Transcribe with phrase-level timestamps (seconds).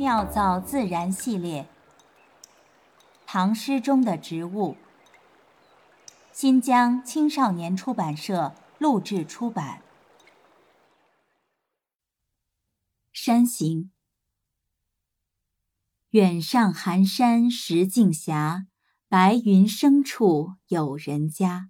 [0.00, 1.68] 妙造自然系列，
[3.26, 4.78] 唐诗中的植物。
[6.32, 9.82] 新疆青少年出版社录制出版。
[13.12, 13.90] 山行，
[16.12, 18.32] 远上寒山石径斜，
[19.06, 21.68] 白云生处有人家。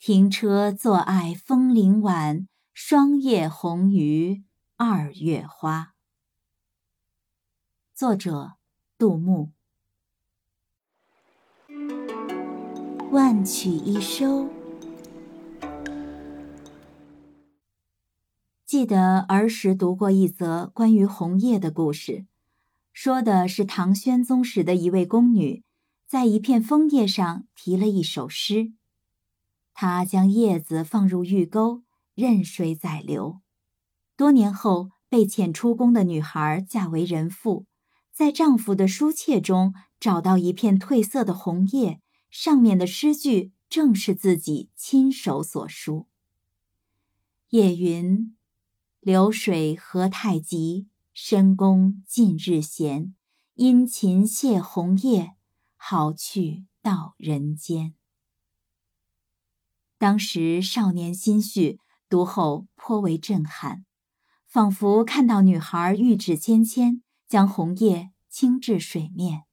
[0.00, 4.42] 停车坐爱枫林晚，霜叶红于
[4.76, 5.93] 二月花。
[7.96, 8.54] 作者：
[8.98, 9.52] 杜牧。
[13.12, 14.48] 万曲一收。
[18.66, 22.26] 记得儿时读过一则关于红叶的故事，
[22.92, 25.62] 说的是唐宣宗时的一位宫女，
[26.04, 28.72] 在一片枫叶上题了一首诗。
[29.72, 31.84] 她将叶子放入玉沟，
[32.16, 33.40] 任水载流。
[34.16, 37.66] 多年后，被遣出宫的女孩嫁为人妇，
[38.14, 46.06] 在丈夫的书帖中找到一片褪色的红叶，上面的诗句正是自己亲手所书。
[47.50, 48.36] 夜云：
[49.00, 53.14] 流水何太急，深宫近日闲。
[53.54, 55.34] 殷勤谢红叶，
[55.76, 57.94] 好去到人间。
[59.96, 63.84] 当时少年心绪，读后颇为震撼，
[64.44, 69.44] 仿佛看到女孩玉指纤纤，将红叶倾至水面，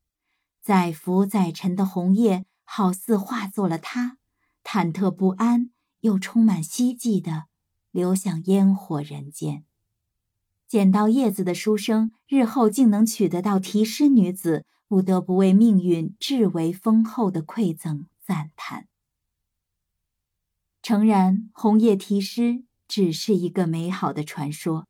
[0.61, 4.17] 载浮载沉的红叶好似化作了他，
[4.63, 7.45] 忐忑不安又充满希冀的
[7.91, 9.65] 流向烟火人间。
[10.67, 18.87] 捡到叶子的书生，日后竟能娶得到题诗女子，不得不为命运至为丰厚的馈赠赞叹。
[20.81, 24.87] 诚然，红叶题诗只是一个美好的传说。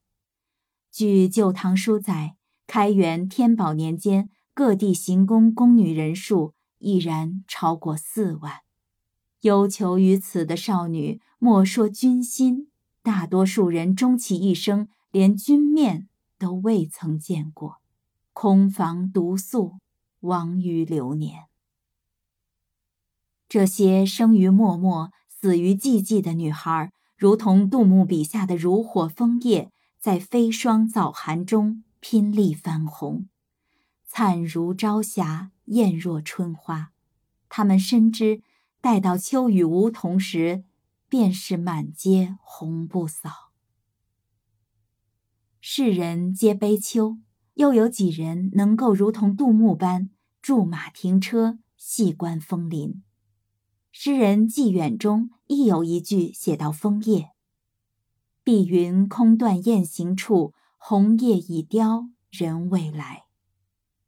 [0.91, 2.35] 据《旧唐书》载，
[2.73, 8.61] 开元、天宝年间，各地行宫宫女人数已然超过四万。
[9.41, 12.69] 忧求于此的少女，莫说君心，
[13.03, 16.07] 大多数人终其一生，连君面
[16.39, 17.81] 都未曾见过，
[18.31, 19.73] 空房独宿，
[20.21, 21.47] 亡于流年。
[23.49, 25.11] 这些生于默默。
[25.27, 33.29] 死于寂寂的女孩，如同杜牧笔下的如火枫叶，在飞霜早寒中拼力翻红，
[34.05, 36.91] 灿如朝霞，艳若春花。
[37.47, 38.41] 他们深知，
[38.81, 40.65] 待到秋雨梧桐时，
[41.07, 43.51] 便是满街红不扫。
[45.59, 47.19] 世人皆悲秋，
[47.53, 50.09] 又有几人能够如同杜牧般
[50.41, 53.03] 驻马停车，细观枫林？
[53.91, 57.29] 诗人寄远中亦有一句写到枫叶
[58.43, 63.25] ：“碧云空断雁行处，红叶已凋人未来。”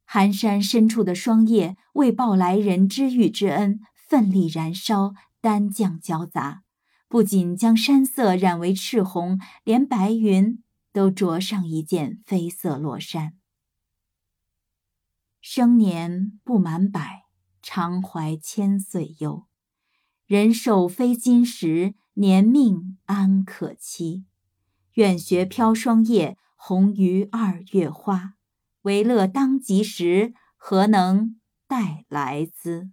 [0.04, 6.64] 寒山深处的霜叶为报来人知遇之恩，奋力燃烧，丹将交杂，
[7.08, 13.34] 不仅将山色染为赤红，连白云都着上一件绯色罗衫。
[15.40, 17.26] 生年不满百，
[17.62, 19.46] 常怀千岁忧。
[20.26, 24.26] 人寿非金石，年命安可期？
[24.94, 28.36] 愿学飘霜叶，红于二月花。
[28.84, 31.38] 为乐当及时，何能
[31.68, 32.90] 待来兹？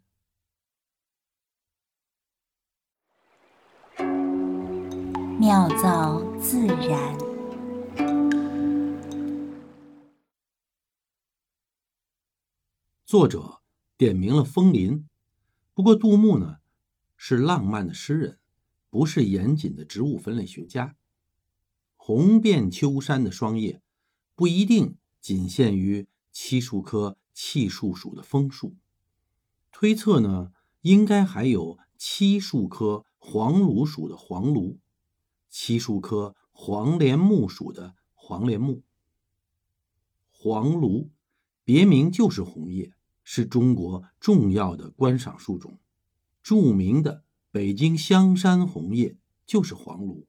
[5.39, 7.17] 妙造自然。
[13.07, 13.63] 作者
[13.97, 15.09] 点明了枫林，
[15.73, 16.57] 不过杜牧呢？
[17.17, 18.41] 是浪漫的诗人，
[18.91, 20.97] 不是严谨的植物分类学家。
[22.03, 23.83] 红遍秋山的霜叶，
[24.35, 28.75] 不一定仅限于漆树科气树属的枫树，
[29.71, 30.51] 推测呢，
[30.81, 34.81] 应该还有漆树科黄芦属的黄芦，
[35.51, 38.83] 漆树科黄连木属的黄连木。
[40.31, 41.11] 黄芦
[41.65, 45.79] 别名就是红叶，是中国重要的观赏树种。
[46.43, 50.27] 著名的北京香山红叶就是黄芦。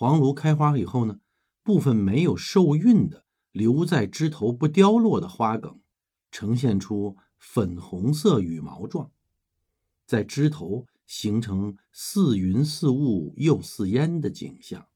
[0.00, 1.20] 黄芦开花以后呢，
[1.62, 5.78] 部分没有受孕的留在枝头不凋落的花梗，
[6.30, 9.10] 呈现出粉红色羽毛状，
[10.06, 14.88] 在枝头形成似云似雾又似烟的景象，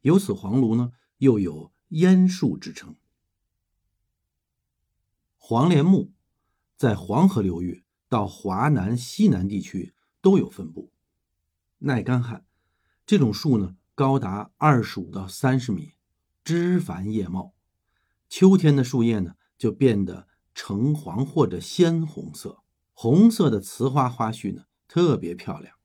[0.00, 2.96] 由此黄芦呢又有烟树之称。
[5.36, 6.10] 黄连木
[6.76, 7.84] 在黄河流域。
[8.08, 10.90] 到华南、西南地区都有分布，
[11.78, 12.44] 耐干旱。
[13.06, 15.92] 这种树呢，高达二十五到三十米，
[16.42, 17.52] 枝繁叶茂，
[18.30, 22.62] 秋天的树叶呢就变得橙黄或者鲜红色，
[22.94, 25.76] 红色的雌花花序呢特别漂亮。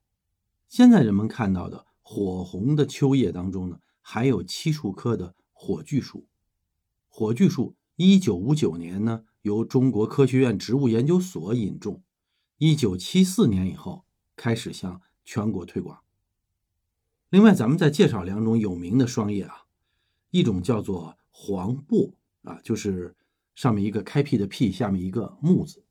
[0.69, 6.25] 现在人们看到的火红的秋叶当中呢，还有漆树科的火炬树。
[7.09, 12.01] 火炬树一九五九年呢由中国科学院植物研究所引种，
[12.59, 14.05] 一九七四年以后
[14.37, 16.04] 开始向全国推广。
[17.29, 19.65] 另外，咱们再介绍两种有名的双叶啊，
[20.29, 22.13] 一种叫做黄柏
[22.43, 23.15] 啊，就是
[23.55, 25.83] 上面一个开辟的辟，下面一个木字。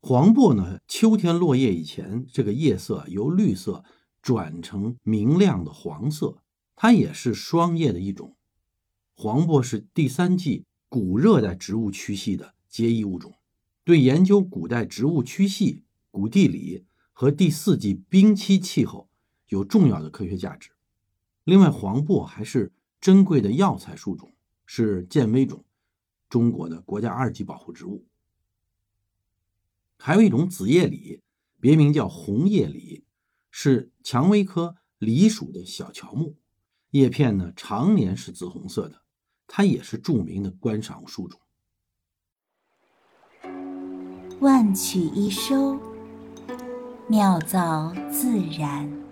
[0.00, 3.82] 黄柏呢，秋天落叶以前，这个叶色由绿色
[4.20, 6.42] 转成明亮的黄色，
[6.76, 8.36] 它也是双叶的一种。
[9.16, 13.34] 黄柏是第三纪古热带植物区系的结义物种，
[13.82, 19.08] 对研究古代植物区系、古地理和第四纪冰期气候。
[19.48, 20.70] 有重要的科学价值。
[21.44, 24.32] 另外，黄柏还是珍贵的药材树种，
[24.64, 25.64] 是健威种，
[26.28, 28.06] 中国的国家二级保护植物。
[29.98, 31.22] 还有一种紫叶李，
[31.60, 33.04] 别名叫红叶李，
[33.50, 36.36] 是蔷薇科李属的小乔木，
[36.90, 39.02] 叶片呢常年是紫红色的，
[39.46, 41.40] 它也是著名的观赏树种。
[44.40, 45.78] 万曲一收，
[47.08, 49.03] 妙造自然。